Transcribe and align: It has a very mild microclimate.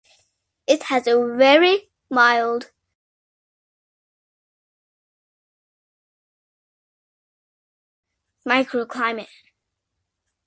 It 0.65 0.81
has 0.85 1.05
a 1.05 1.23
very 1.35 1.91
mild 2.09 2.71
microclimate. 8.43 9.27